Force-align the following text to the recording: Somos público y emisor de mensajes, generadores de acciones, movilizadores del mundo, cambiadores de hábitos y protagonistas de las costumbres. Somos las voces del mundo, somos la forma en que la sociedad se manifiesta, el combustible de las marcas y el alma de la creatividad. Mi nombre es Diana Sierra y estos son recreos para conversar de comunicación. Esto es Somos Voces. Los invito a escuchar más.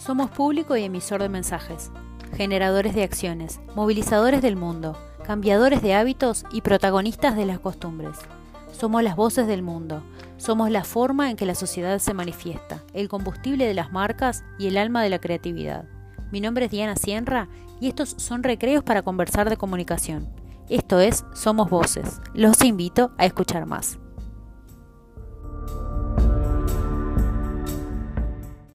Somos 0.00 0.30
público 0.30 0.78
y 0.78 0.84
emisor 0.84 1.20
de 1.20 1.28
mensajes, 1.28 1.90
generadores 2.34 2.94
de 2.94 3.02
acciones, 3.02 3.60
movilizadores 3.76 4.40
del 4.40 4.56
mundo, 4.56 4.96
cambiadores 5.26 5.82
de 5.82 5.92
hábitos 5.92 6.46
y 6.50 6.62
protagonistas 6.62 7.36
de 7.36 7.44
las 7.44 7.58
costumbres. 7.58 8.16
Somos 8.72 9.02
las 9.02 9.14
voces 9.14 9.46
del 9.46 9.60
mundo, 9.60 10.02
somos 10.38 10.70
la 10.70 10.84
forma 10.84 11.28
en 11.28 11.36
que 11.36 11.44
la 11.44 11.54
sociedad 11.54 11.98
se 11.98 12.14
manifiesta, 12.14 12.82
el 12.94 13.10
combustible 13.10 13.66
de 13.66 13.74
las 13.74 13.92
marcas 13.92 14.42
y 14.58 14.68
el 14.68 14.78
alma 14.78 15.02
de 15.02 15.10
la 15.10 15.18
creatividad. 15.18 15.84
Mi 16.32 16.40
nombre 16.40 16.64
es 16.64 16.70
Diana 16.70 16.96
Sierra 16.96 17.50
y 17.78 17.88
estos 17.88 18.14
son 18.16 18.42
recreos 18.42 18.82
para 18.82 19.02
conversar 19.02 19.50
de 19.50 19.58
comunicación. 19.58 20.30
Esto 20.70 20.98
es 21.00 21.26
Somos 21.34 21.68
Voces. 21.68 22.22
Los 22.32 22.64
invito 22.64 23.12
a 23.18 23.26
escuchar 23.26 23.66
más. 23.66 23.99